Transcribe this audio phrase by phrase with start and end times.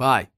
[0.00, 0.32] Pai,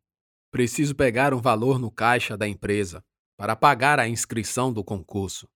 [0.50, 3.00] preciso pegar um valor no caixa da empresa
[3.36, 5.48] para pagar a inscrição do concurso.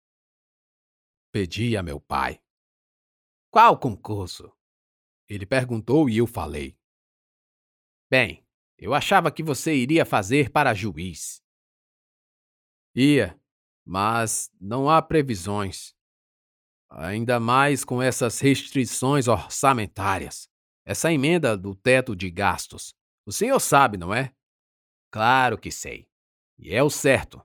[1.33, 2.41] Pedi a meu pai.
[3.51, 4.57] Qual concurso?
[5.29, 6.79] Ele perguntou e eu falei.
[8.09, 8.47] Bem,
[8.79, 11.43] eu achava que você iria fazer para juiz.
[12.95, 13.37] Ia,
[13.85, 15.97] mas não há previsões.
[16.89, 20.49] Ainda mais com essas restrições orçamentárias.
[20.85, 22.95] Essa emenda do teto de gastos.
[23.27, 24.33] O senhor sabe, não é?
[25.11, 26.07] Claro que sei.
[26.57, 27.43] E é o certo.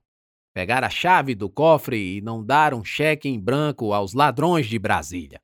[0.53, 4.77] Pegar a chave do cofre e não dar um cheque em branco aos ladrões de
[4.77, 5.41] Brasília.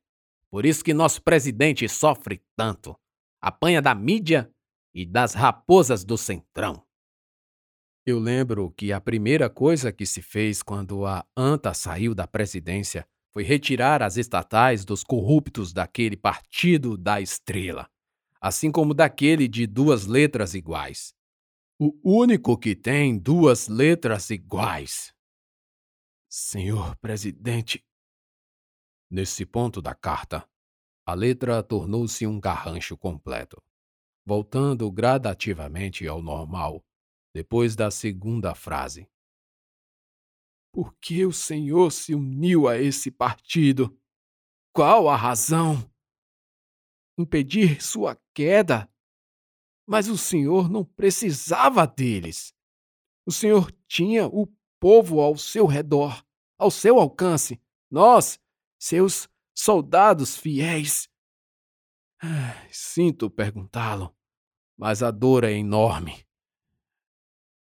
[0.50, 2.96] Por isso que nosso presidente sofre tanto.
[3.40, 4.50] Apanha da mídia
[4.94, 6.86] e das raposas do Centrão.
[8.06, 13.06] Eu lembro que a primeira coisa que se fez quando a ANTA saiu da presidência
[13.34, 17.88] foi retirar as estatais dos corruptos daquele partido da estrela,
[18.40, 21.14] assim como daquele de duas letras iguais.
[21.78, 25.14] O único que tem duas letras iguais.
[26.28, 27.84] Senhor presidente.
[29.10, 30.48] Nesse ponto da carta,
[31.06, 33.62] a letra tornou-se um garrancho completo,
[34.26, 36.84] voltando gradativamente ao normal
[37.32, 39.08] depois da segunda frase.
[40.72, 43.96] Por que o Senhor se uniu a esse partido?
[44.72, 45.90] Qual a razão?
[47.16, 48.88] Impedir sua queda?
[49.84, 52.54] Mas o Senhor não precisava deles.
[53.26, 54.46] O Senhor tinha o
[54.78, 56.24] povo ao seu redor,
[56.56, 57.60] ao seu alcance.
[57.90, 58.38] Nós,
[58.80, 61.08] seus soldados fiéis.
[62.70, 64.16] Sinto perguntá-lo,
[64.78, 66.24] mas a dor é enorme.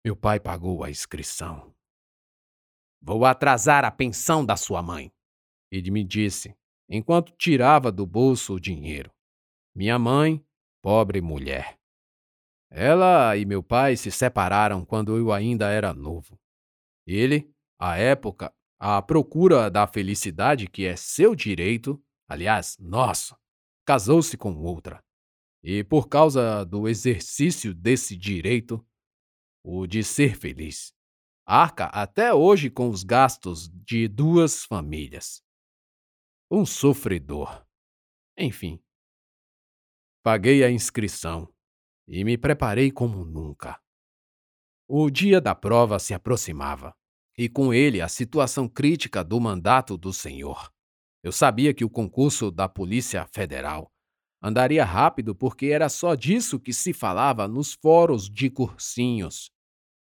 [0.05, 1.75] Meu pai pagou a inscrição.
[3.01, 5.11] Vou atrasar a pensão da sua mãe,
[5.71, 6.55] ele me disse,
[6.87, 9.11] enquanto tirava do bolso o dinheiro.
[9.73, 10.45] Minha mãe,
[10.81, 11.77] pobre mulher.
[12.71, 16.39] Ela e meu pai se separaram quando eu ainda era novo.
[17.07, 23.35] Ele, à época, à procura da felicidade que é seu direito, aliás, nosso,
[23.85, 25.03] casou-se com outra.
[25.63, 28.85] E por causa do exercício desse direito,
[29.63, 30.93] o de ser feliz.
[31.45, 35.41] Arca até hoje com os gastos de duas famílias.
[36.49, 37.65] Um sofredor.
[38.37, 38.79] Enfim.
[40.21, 41.47] Paguei a inscrição
[42.05, 43.79] e me preparei como nunca.
[44.85, 46.93] O dia da prova se aproximava,
[47.37, 50.73] e com ele a situação crítica do mandato do senhor.
[51.23, 53.93] Eu sabia que o concurso da Polícia Federal
[54.41, 59.49] andaria rápido porque era só disso que se falava nos fóruns de cursinhos.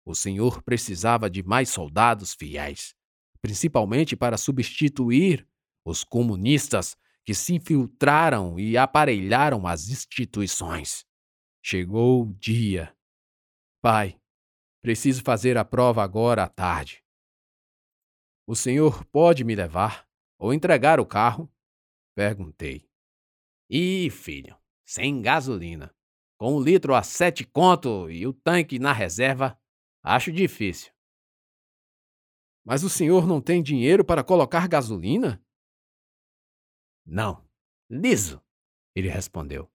[0.03, 2.95] O Senhor precisava de mais soldados fiéis,
[3.40, 5.47] principalmente para substituir
[5.85, 6.97] os comunistas
[7.31, 11.05] que se infiltraram e aparelharam as instituições.
[11.63, 12.93] Chegou o dia.
[13.81, 14.19] Pai,
[14.81, 17.01] preciso fazer a prova agora à tarde.
[18.45, 20.05] O senhor pode me levar
[20.37, 21.49] ou entregar o carro?
[22.13, 22.85] Perguntei.
[23.69, 25.95] Ih, filho, sem gasolina.
[26.37, 29.57] Com um litro a sete conto e o tanque na reserva,
[30.03, 30.91] Acho difícil.
[32.65, 35.39] Mas o senhor não tem dinheiro para colocar gasolina?
[37.06, 37.44] Não.
[37.89, 38.41] Liso,
[38.95, 39.69] ele respondeu.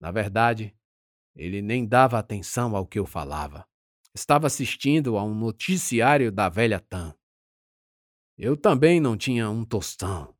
[0.00, 0.76] Na verdade,
[1.34, 3.66] ele nem dava atenção ao que eu falava.
[4.14, 7.14] Estava assistindo a um noticiário da velha Tan.
[8.38, 10.34] Eu também não tinha um tostão.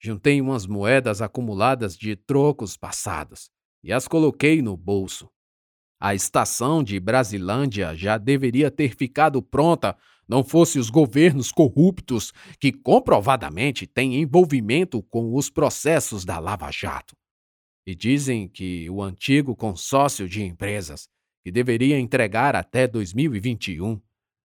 [0.00, 3.50] Juntei umas moedas acumuladas de trocos passados
[3.82, 5.30] e as coloquei no bolso.
[5.98, 9.96] A estação de Brasilândia já deveria ter ficado pronta,
[10.28, 17.16] não fosse os governos corruptos que comprovadamente têm envolvimento com os processos da Lava Jato.
[17.86, 21.08] E dizem que o antigo consórcio de empresas,
[21.44, 24.00] que deveria entregar até 2021,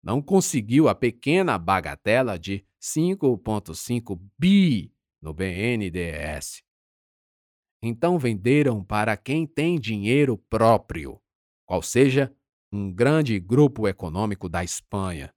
[0.02, 6.62] não conseguiu a pequena bagatela de 5,5 bi no BNDES.
[7.82, 11.20] Então venderam para quem tem dinheiro próprio
[11.64, 12.34] qual seja
[12.72, 15.32] um grande grupo econômico da Espanha.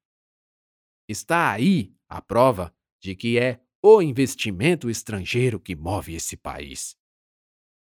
[1.12, 6.96] Está aí a prova de que é o investimento estrangeiro que move esse país.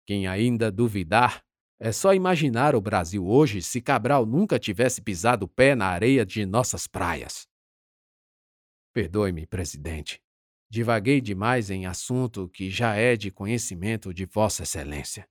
[0.06, 1.44] Quem ainda duvidar,
[1.78, 6.24] é só imaginar o Brasil hoje se Cabral nunca tivesse pisado o pé na areia
[6.24, 7.46] de nossas praias.
[8.94, 10.18] Perdoe-me, presidente.
[10.70, 15.28] Divaguei demais em assunto que já é de conhecimento de Vossa Excelência.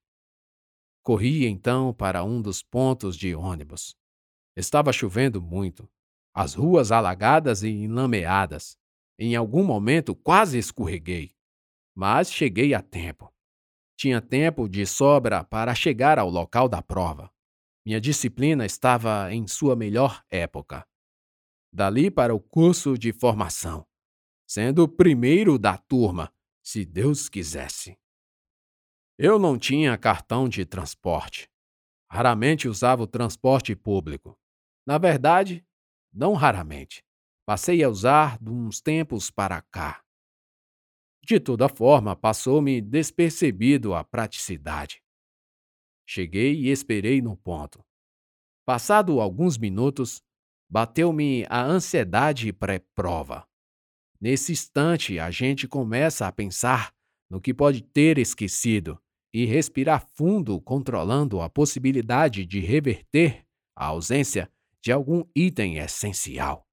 [1.02, 3.98] Corri então para um dos pontos de ônibus.
[4.56, 5.90] Estava chovendo muito,
[6.34, 8.78] as ruas alagadas e enlameadas.
[9.18, 11.36] Em algum momento quase escorreguei,
[11.96, 13.34] mas cheguei a tempo.
[13.98, 17.30] Tinha tempo de sobra para chegar ao local da prova.
[17.86, 20.88] Minha disciplina estava em sua melhor época.
[21.74, 23.86] Dali para o curso de formação,
[24.48, 26.34] sendo o primeiro da turma,
[26.64, 27.98] se Deus quisesse.
[29.18, 31.50] Eu não tinha cartão de transporte.
[32.10, 34.40] Raramente usava o transporte público.
[34.88, 35.66] Na verdade,
[36.14, 37.04] não raramente.
[37.46, 40.04] Passei a usar de uns tempos para cá.
[41.24, 45.02] De toda forma, passou-me despercebido a praticidade.
[46.08, 47.84] Cheguei e esperei no ponto.
[48.66, 50.22] Passado alguns minutos,
[50.70, 53.48] bateu-me a ansiedade pré-prova.
[54.20, 56.94] Nesse instante, a gente começa a pensar
[57.30, 59.00] no que pode ter esquecido
[59.34, 63.46] e respirar fundo, controlando a possibilidade de reverter
[63.76, 66.68] a ausência de algum item essencial.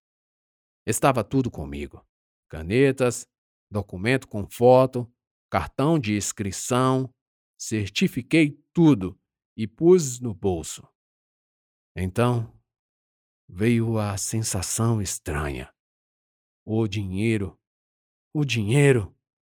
[0.87, 2.05] Estava tudo comigo:
[2.49, 3.27] canetas,
[3.71, 5.11] documento com foto,
[5.51, 7.13] cartão de inscrição,
[7.59, 9.19] certifiquei tudo
[9.57, 10.87] e pus no bolso.
[11.97, 12.53] Então
[13.49, 15.73] veio a sensação estranha.
[16.65, 17.59] O dinheiro,
[18.35, 19.17] o dinheiro,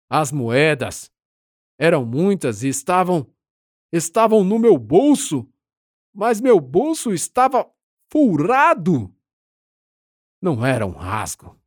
[0.10, 1.12] as moedas.
[1.80, 3.32] Eram muitas e estavam.
[3.92, 5.48] estavam no meu bolso,
[6.14, 7.72] mas meu bolso estava
[8.12, 9.13] furado.
[10.42, 11.59] Não era um rasgo,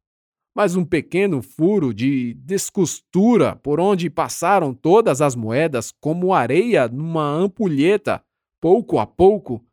[0.55, 7.29] mas um pequeno furo de descostura por onde passaram todas as moedas como areia numa
[7.29, 8.25] ampulheta,
[8.61, 9.65] pouco a pouco,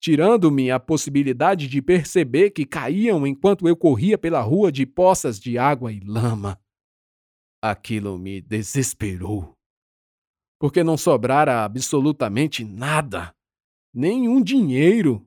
[0.00, 5.58] tirando-me a possibilidade de perceber que caíam enquanto eu corria pela rua de poças de
[5.58, 6.58] água e lama.
[7.62, 9.52] Aquilo me desesperou,
[10.58, 13.34] porque não sobrara absolutamente nada,
[13.92, 15.26] nenhum dinheiro.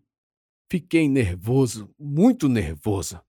[0.74, 3.24] Fiquei nervoso, muito nervoso.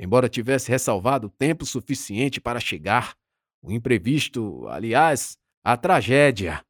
[0.00, 3.16] Embora tivesse ressalvado tempo suficiente para chegar,
[3.62, 6.66] o imprevisto, aliás, a tragédia,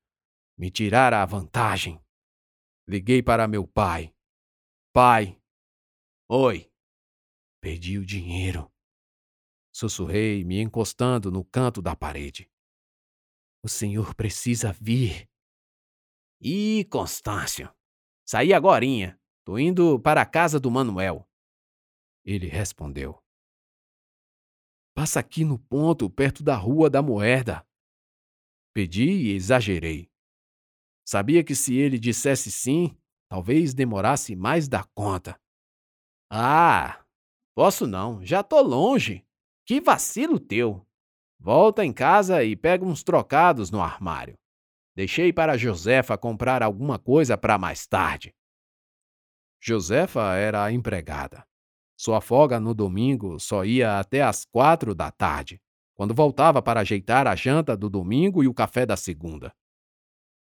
[0.55, 1.99] me tirara a vantagem.
[2.87, 4.15] Liguei para meu pai.
[4.93, 5.41] Pai.
[6.29, 6.71] Oi.
[7.59, 8.71] Perdi o dinheiro.
[9.73, 12.47] Sussurrei, me encostando no canto da parede.
[13.65, 15.27] O senhor precisa vir.
[16.39, 17.75] Ih, Constâncio.
[18.27, 19.18] Saí agorinha.
[19.49, 21.27] Tô indo para a casa do Manuel.
[22.23, 23.19] Ele respondeu.
[24.95, 27.67] Passa aqui no ponto, perto da Rua da Moeda.
[28.75, 30.11] Pedi e exagerei.
[31.03, 32.95] Sabia que se ele dissesse sim,
[33.27, 35.41] talvez demorasse mais da conta.
[36.31, 37.03] Ah,
[37.57, 39.27] posso não, já tô longe.
[39.65, 40.87] Que vacilo teu.
[41.41, 44.39] Volta em casa e pega uns trocados no armário.
[44.95, 48.35] Deixei para Josefa comprar alguma coisa para mais tarde.
[49.61, 51.45] Josefa era a empregada.
[51.97, 55.61] Sua folga no domingo só ia até às quatro da tarde,
[55.95, 59.53] quando voltava para ajeitar a janta do domingo e o café da segunda.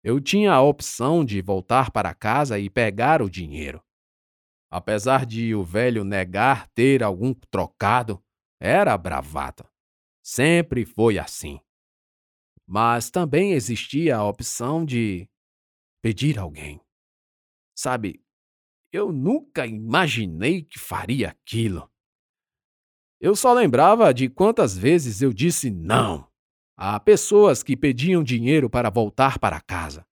[0.02, 3.80] Eu tinha a opção de voltar para casa e pegar o dinheiro.
[4.70, 8.22] Apesar de o velho negar ter algum trocado,
[8.60, 9.70] era bravata.
[10.22, 11.60] Sempre foi assim.
[12.66, 15.28] Mas também existia a opção de
[16.02, 16.80] pedir alguém.
[17.76, 18.20] Sabe,
[18.96, 21.90] eu nunca imaginei que faria aquilo.
[23.20, 26.26] Eu só lembrava de quantas vezes eu disse não
[26.76, 30.06] a pessoas que pediam dinheiro para voltar para casa.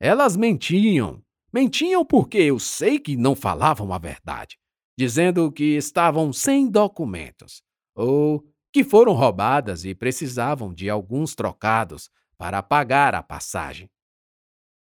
[0.00, 1.22] Elas mentiam.
[1.52, 4.56] Mentiam porque eu sei que não falavam a verdade,
[4.96, 7.62] dizendo que estavam sem documentos
[7.94, 12.08] ou que foram roubadas e precisavam de alguns trocados
[12.38, 13.90] para pagar a passagem.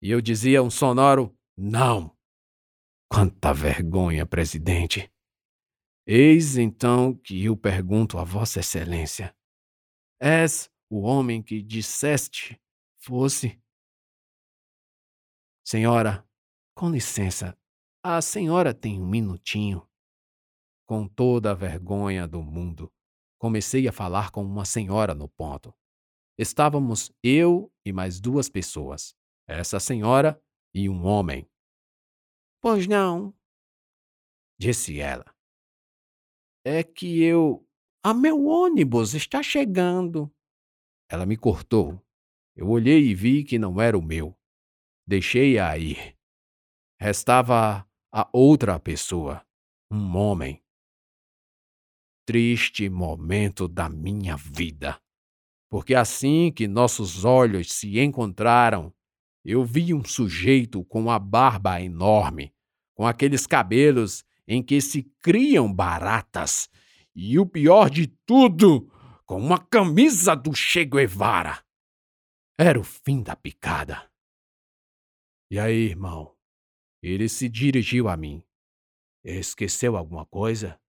[0.00, 2.11] E eu dizia um sonoro não.
[3.14, 5.12] Quanta vergonha, presidente!
[6.06, 9.36] Eis então que eu pergunto a Vossa Excelência:
[10.18, 12.58] És o homem que disseste
[12.98, 13.62] fosse?
[15.62, 16.26] Senhora,
[16.74, 17.54] com licença,
[18.02, 19.86] a senhora tem um minutinho?
[20.88, 22.90] Com toda a vergonha do mundo,
[23.38, 25.74] comecei a falar com uma senhora no ponto.
[26.38, 29.14] Estávamos eu e mais duas pessoas,
[29.46, 30.42] essa senhora
[30.74, 31.46] e um homem.
[32.62, 33.34] Pois não,
[34.56, 35.24] disse ela.
[36.64, 37.68] É que eu.
[38.04, 40.32] Ah, meu ônibus está chegando.
[41.10, 42.00] Ela me cortou.
[42.54, 44.38] Eu olhei e vi que não era o meu.
[45.04, 46.16] Deixei-a ir.
[47.00, 49.44] Restava a outra pessoa,
[49.90, 50.62] um homem.
[52.24, 55.02] Triste momento da minha vida.
[55.68, 58.94] Porque assim que nossos olhos se encontraram,
[59.44, 62.54] eu vi um sujeito com a barba enorme,
[62.94, 66.68] com aqueles cabelos em que se criam baratas,
[67.14, 68.88] e o pior de tudo,
[69.26, 71.64] com uma camisa do Che Guevara.
[72.58, 74.10] Era o fim da picada.
[75.50, 76.36] E aí, irmão?
[77.02, 78.42] Ele se dirigiu a mim.
[79.24, 80.80] Esqueceu alguma coisa?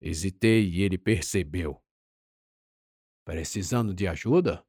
[0.00, 1.82] Hesitei e ele percebeu.
[3.24, 4.66] Precisando de ajuda?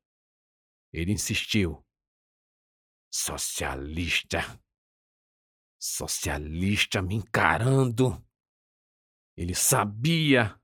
[0.93, 1.86] Ele insistiu.
[3.12, 4.60] Socialista.
[5.77, 8.24] Socialista me encarando.
[9.36, 10.58] Ele sabia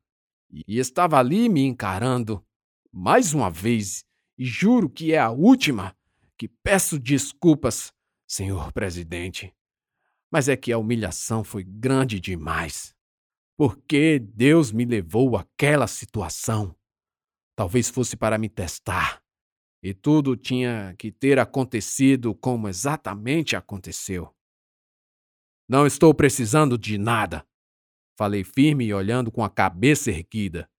[0.50, 2.42] e estava ali me encarando.
[2.90, 4.06] Mais uma vez,
[4.38, 5.94] e juro que é a última,
[6.38, 7.94] que peço desculpas,
[8.26, 9.54] senhor presidente.
[10.32, 12.96] Mas é que a humilhação foi grande demais.
[13.58, 16.74] Porque Deus me levou àquela situação.
[17.56, 19.22] Talvez fosse para me testar.
[19.82, 24.34] E tudo tinha que ter acontecido como exatamente aconteceu.
[25.70, 27.46] Não estou precisando de nada.
[28.18, 30.70] Falei firme e olhando com a cabeça erguida.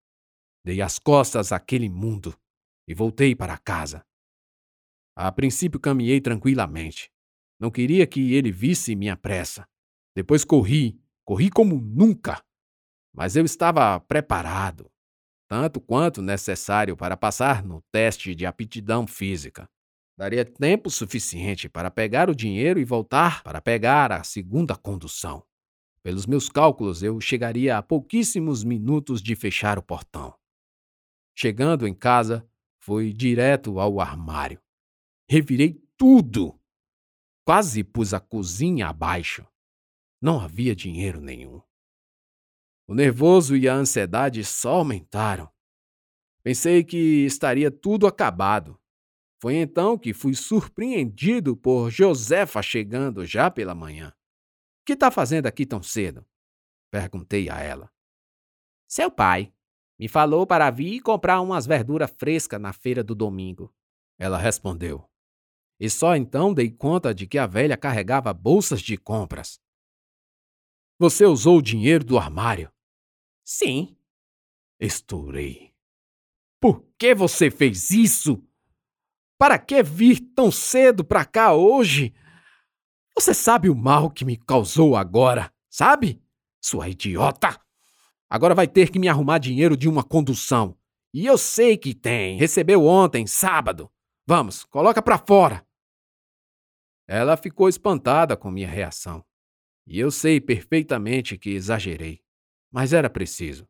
[0.64, 2.36] Dei as costas àquele mundo
[2.88, 4.04] e voltei para casa.
[5.14, 7.12] A princípio caminhei tranquilamente.
[7.60, 9.68] Não queria que ele visse minha pressa.
[10.14, 12.42] Depois corri, corri como nunca.
[13.12, 14.90] Mas eu estava preparado,
[15.48, 19.68] tanto quanto necessário para passar no teste de aptidão física.
[20.16, 25.42] Daria tempo suficiente para pegar o dinheiro e voltar para pegar a segunda condução.
[26.02, 30.34] Pelos meus cálculos, eu chegaria a pouquíssimos minutos de fechar o portão.
[31.34, 32.48] Chegando em casa,
[32.80, 34.60] fui direto ao armário.
[35.30, 36.58] Revirei tudo.
[37.44, 39.46] Quase pus a cozinha abaixo.
[40.20, 41.62] Não havia dinheiro nenhum.
[42.88, 45.52] O nervoso e a ansiedade só aumentaram.
[46.42, 48.80] Pensei que estaria tudo acabado.
[49.42, 54.10] Foi então que fui surpreendido por Josefa chegando já pela manhã.
[54.86, 56.26] Que está fazendo aqui tão cedo?
[56.90, 57.92] Perguntei a ela.
[58.88, 59.52] Seu pai.
[59.98, 63.70] Me falou para vir comprar umas verduras frescas na feira do domingo.
[64.18, 65.06] Ela respondeu.
[65.78, 69.60] E só então dei conta de que a velha carregava bolsas de compras.
[70.98, 72.72] Você usou o dinheiro do armário?
[73.50, 73.96] Sim.
[74.78, 75.72] Estourei.
[76.60, 78.44] Por que você fez isso?
[79.38, 82.14] Para que vir tão cedo para cá hoje?
[83.16, 86.22] Você sabe o mal que me causou agora, sabe?
[86.62, 87.58] Sua idiota!
[88.28, 90.78] Agora vai ter que me arrumar dinheiro de uma condução.
[91.14, 92.36] E eu sei que tem.
[92.36, 93.90] Recebeu ontem, sábado.
[94.26, 95.66] Vamos, coloca pra fora.
[97.06, 99.24] Ela ficou espantada com minha reação.
[99.86, 102.27] E eu sei perfeitamente que exagerei.
[102.70, 103.66] Mas era preciso.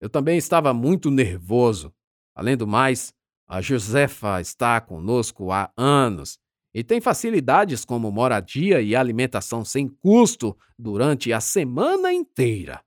[0.00, 1.92] Eu também estava muito nervoso.
[2.34, 3.12] Além do mais,
[3.46, 6.38] a Josefa está conosco há anos
[6.72, 12.84] e tem facilidades como moradia e alimentação sem custo durante a semana inteira,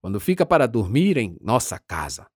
[0.00, 2.26] quando fica para dormir em nossa casa.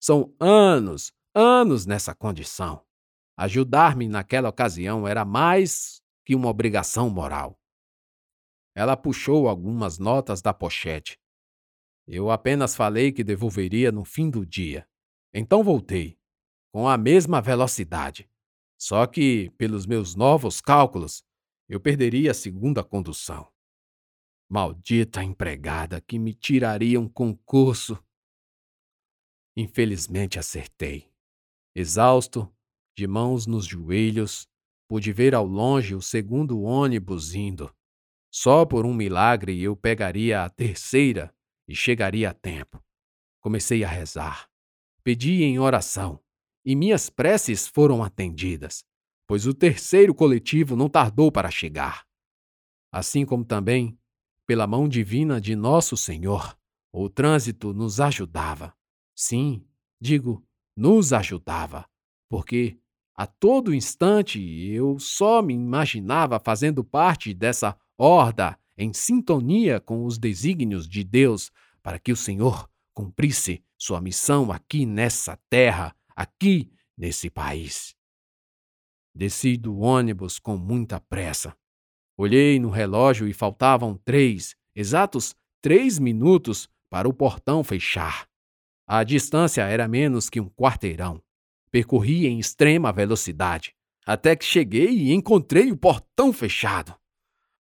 [0.00, 2.82] São anos, anos nessa condição.
[3.36, 7.58] Ajudar-me naquela ocasião era mais que uma obrigação moral.
[8.74, 11.18] Ela puxou algumas notas da pochete.
[12.06, 14.86] Eu apenas falei que devolveria no fim do dia.
[15.32, 16.18] Então voltei,
[16.72, 18.28] com a mesma velocidade
[18.84, 21.24] só que, pelos meus novos cálculos,
[21.68, 23.50] eu perderia a segunda condução.
[24.46, 27.98] Maldita empregada que me tiraria um concurso.
[29.56, 31.10] Infelizmente acertei.
[31.74, 32.54] Exausto,
[32.94, 34.46] de mãos nos joelhos,
[34.86, 37.74] pude ver ao longe o segundo ônibus indo.
[38.30, 41.33] Só por um milagre eu pegaria a terceira
[41.68, 42.82] e chegaria a tempo.
[43.40, 44.48] Comecei a rezar.
[45.02, 46.20] Pedi em oração
[46.64, 48.84] e minhas preces foram atendidas,
[49.26, 52.06] pois o terceiro coletivo não tardou para chegar.
[52.90, 53.98] Assim como também,
[54.46, 56.56] pela mão divina de Nosso Senhor,
[56.92, 58.74] o trânsito nos ajudava.
[59.14, 59.66] Sim,
[60.00, 61.88] digo, nos ajudava,
[62.28, 62.78] porque
[63.14, 70.18] a todo instante eu só me imaginava fazendo parte dessa horda em sintonia com os
[70.18, 71.50] desígnios de Deus
[71.82, 77.94] para que o Senhor cumprisse sua missão aqui nessa terra aqui nesse país.
[79.14, 81.56] Desci do ônibus com muita pressa.
[82.16, 88.28] Olhei no relógio e faltavam três, exatos três minutos para o portão fechar.
[88.86, 91.22] A distância era menos que um quarteirão.
[91.70, 93.74] Percorri em extrema velocidade,
[94.06, 96.94] até que cheguei e encontrei o portão fechado.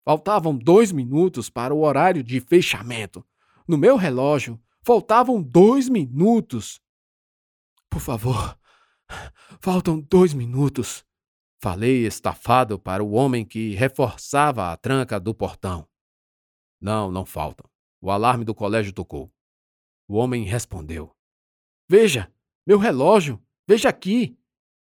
[0.07, 3.27] Faltavam dois minutos para o horário de fechamento.
[3.67, 6.81] No meu relógio, faltavam dois minutos.
[7.91, 8.57] Por favor,
[9.59, 11.05] faltam dois minutos.
[11.61, 15.89] Falei estafado para o homem que reforçava a tranca do portão.
[16.81, 17.69] Não, não faltam.
[18.01, 19.29] O alarme do colégio tocou.
[20.07, 21.17] O homem respondeu:
[21.89, 22.33] Veja,
[22.65, 24.39] meu relógio, veja aqui.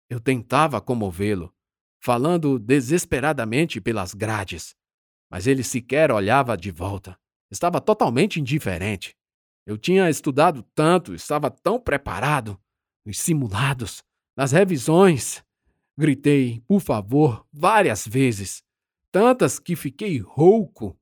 [0.08, 1.52] Eu tentava comovê-lo,
[2.00, 4.76] falando desesperadamente pelas grades.
[5.30, 7.18] Mas ele sequer olhava de volta.
[7.50, 9.16] Estava totalmente indiferente.
[9.64, 12.58] Eu tinha estudado tanto, estava tão preparado.
[13.04, 14.02] Nos simulados,
[14.36, 15.44] nas revisões.
[15.98, 18.62] Gritei, por favor, várias vezes.
[19.10, 20.98] Tantas que fiquei rouco.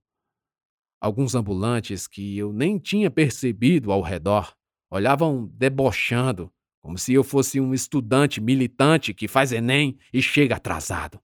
[1.01, 4.55] Alguns ambulantes que eu nem tinha percebido ao redor
[4.91, 11.21] olhavam debochando, como se eu fosse um estudante militante que faz Enem e chega atrasado.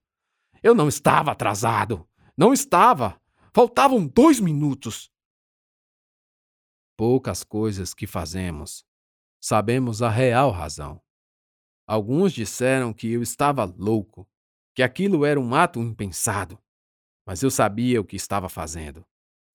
[0.61, 2.05] Eu não estava atrasado.
[2.41, 3.21] Não estava.
[3.53, 5.11] Faltavam dois minutos.
[6.97, 8.83] Poucas coisas que fazemos
[9.39, 10.99] sabemos a real razão.
[11.85, 14.27] Alguns disseram que eu estava louco,
[14.73, 16.57] que aquilo era um ato impensado.
[17.27, 19.05] Mas eu sabia o que estava fazendo.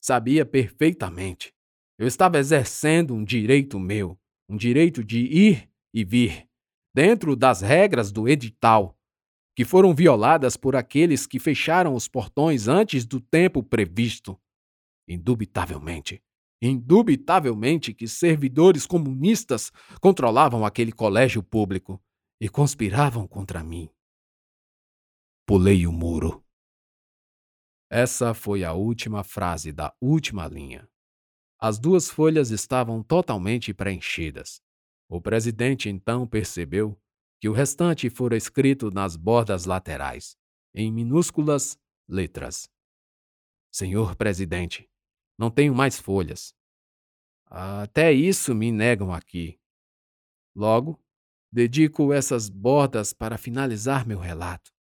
[0.01, 1.53] Sabia perfeitamente.
[1.99, 4.17] Eu estava exercendo um direito meu,
[4.49, 6.49] um direito de ir e vir,
[6.95, 8.96] dentro das regras do edital,
[9.57, 14.39] que foram violadas por aqueles que fecharam os portões antes do tempo previsto.
[15.09, 16.23] Indubitavelmente,
[16.61, 21.99] indubitavelmente que servidores comunistas controlavam aquele colégio público
[22.39, 23.89] e conspiravam contra mim.
[25.47, 26.45] Pulei o muro.
[27.89, 30.87] Essa foi a última frase da última linha.
[31.59, 34.61] As duas folhas estavam totalmente preenchidas.
[35.09, 37.01] O presidente então percebeu
[37.47, 40.37] que o restante fora escrito nas bordas laterais,
[40.75, 42.69] em minúsculas letras.
[43.73, 44.91] Senhor presidente,
[45.39, 46.53] não tenho mais folhas.
[47.49, 49.61] Até isso me negam aqui.
[50.57, 51.01] Logo,
[51.53, 54.73] dedico essas bordas para finalizar meu relato.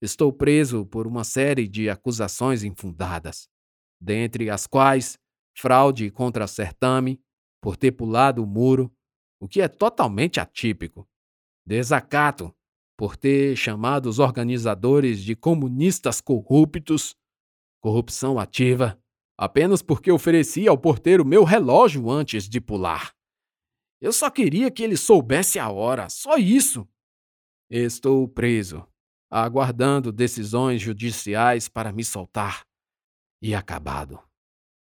[0.00, 3.46] Estou preso por uma série de acusações infundadas,
[4.00, 5.18] dentre as quais
[5.54, 7.20] fraude contra certame,
[7.60, 8.90] por ter pulado o muro,
[9.38, 11.06] o que é totalmente atípico,
[11.66, 12.54] desacato,
[12.96, 17.14] por ter chamado os organizadores de comunistas corruptos,
[17.82, 18.98] corrupção ativa,
[19.36, 23.14] apenas porque ofereci ao porteiro meu relógio antes de pular.
[24.00, 26.88] Eu só queria que ele soubesse a hora, só isso.
[27.68, 28.86] Estou preso,
[29.30, 32.64] aguardando decisões judiciais para me soltar.
[33.42, 34.18] E acabado.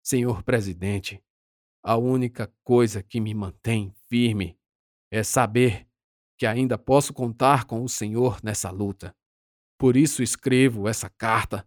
[0.02, 1.22] Senhor presidente,
[1.82, 4.58] a única coisa que me mantém firme
[5.10, 5.86] é saber
[6.42, 9.14] que ainda posso contar com o Senhor nessa luta.
[9.78, 11.64] Por isso escrevo essa carta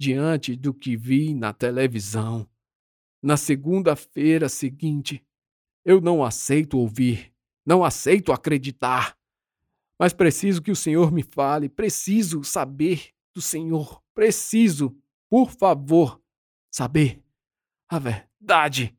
[0.00, 2.48] diante do que vi na televisão.
[3.22, 5.22] Na segunda-feira seguinte,
[5.84, 7.34] eu não aceito ouvir,
[7.66, 9.14] não aceito acreditar.
[10.00, 16.18] Mas preciso que o Senhor me fale, preciso saber do Senhor, preciso, por favor,
[16.72, 17.22] saber
[17.90, 18.96] a verdade.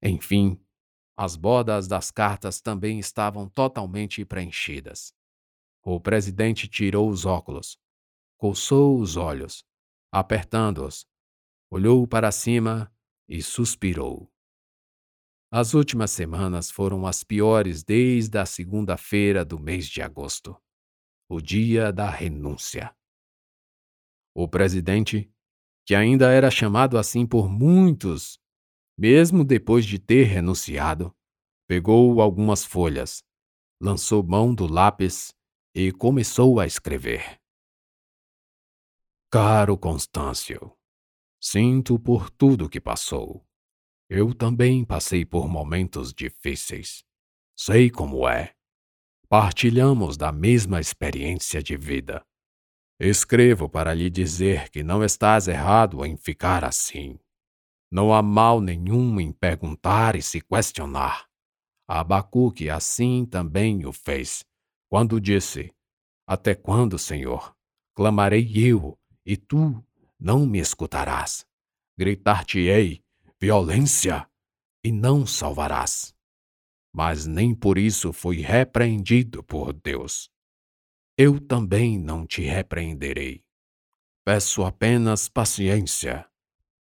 [0.00, 0.61] Enfim,
[1.16, 5.14] as bordas das cartas também estavam totalmente preenchidas.
[5.84, 7.78] O presidente tirou os óculos,
[8.36, 9.64] coçou os olhos,
[10.10, 11.06] apertando-os,
[11.70, 12.92] olhou para cima
[13.28, 14.30] e suspirou.
[15.50, 20.56] As últimas semanas foram as piores desde a segunda-feira do mês de agosto,
[21.28, 22.94] o dia da renúncia.
[24.34, 25.30] O presidente,
[25.84, 28.40] que ainda era chamado assim por muitos,
[29.02, 31.12] mesmo depois de ter renunciado,
[31.66, 33.24] pegou algumas folhas,
[33.80, 35.34] lançou mão do lápis
[35.74, 37.40] e começou a escrever.
[39.28, 40.72] Caro Constâncio,
[41.42, 43.44] sinto por tudo que passou.
[44.08, 47.02] Eu também passei por momentos difíceis.
[47.58, 48.54] Sei como é.
[49.28, 52.24] Partilhamos da mesma experiência de vida.
[53.00, 57.18] Escrevo para lhe dizer que não estás errado em ficar assim.
[57.92, 61.26] Não há mal nenhum em perguntar e se questionar.
[61.86, 64.46] Abacuque assim também o fez,
[64.88, 65.70] quando disse:
[66.26, 67.54] Até quando, Senhor?
[67.94, 69.84] Clamarei eu, e tu
[70.18, 71.44] não me escutarás.
[71.98, 73.02] Gritar-te-ei
[73.42, 74.24] violência
[74.84, 76.14] e não salvarás.
[76.94, 80.30] Mas nem por isso fui repreendido por Deus.
[81.18, 83.42] Eu também não te repreenderei.
[84.24, 86.24] Peço apenas paciência,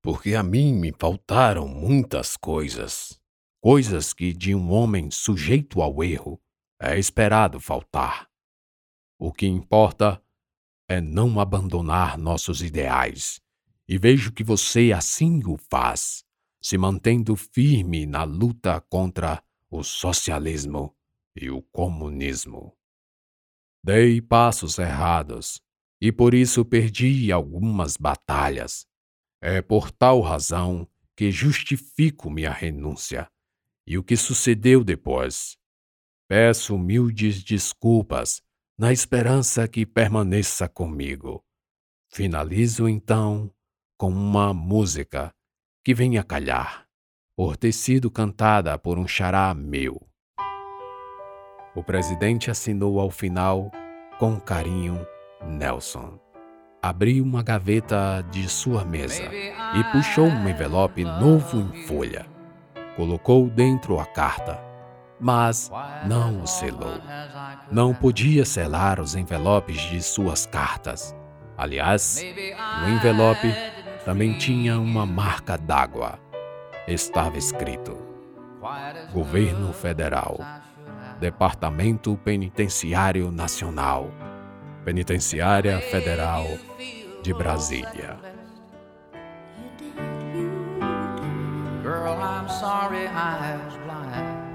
[0.05, 3.19] porque a mim me faltaram muitas coisas,
[3.59, 6.39] coisas que de um homem sujeito ao erro
[6.79, 8.29] é esperado faltar.
[9.17, 10.21] O que importa
[10.87, 13.41] é não abandonar nossos ideais,
[13.87, 16.23] e vejo que você assim o faz
[16.61, 20.95] se mantendo firme na luta contra o socialismo
[21.35, 22.77] e o comunismo.
[23.83, 25.59] Dei passos errados
[25.99, 28.85] e por isso perdi algumas batalhas.
[29.47, 33.29] É por tal razão que justifico minha renúncia
[33.85, 35.55] e o que sucedeu depois.
[36.27, 38.41] Peço humildes desculpas
[38.75, 41.45] na esperança que permaneça comigo.
[42.11, 43.53] Finalizo então
[43.99, 45.31] com uma música
[45.83, 46.87] que vem a calhar,
[47.35, 50.09] por ter sido cantada por um xará meu.
[51.75, 53.71] O presidente assinou ao final,
[54.17, 55.05] com carinho,
[55.45, 56.24] Nelson.
[56.85, 59.23] Abriu uma gaveta de sua mesa
[59.73, 62.27] e puxou um envelope novo em folha.
[62.95, 64.63] Colocou dentro a carta,
[65.19, 65.71] mas
[66.05, 67.01] não o selou.
[67.71, 71.15] Não podia selar os envelopes de suas cartas.
[71.57, 72.23] Aliás,
[72.83, 73.51] o envelope
[74.05, 76.19] também tinha uma marca d'água.
[76.87, 77.97] Estava escrito:
[79.11, 80.37] Governo Federal,
[81.19, 84.11] Departamento Penitenciário Nacional,
[84.85, 86.45] Penitenciária Federal
[87.23, 88.19] de Brasília.
[91.81, 94.45] Girl, I'm sorry I was blind.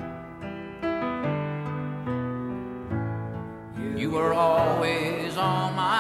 [3.99, 6.00] You were always on my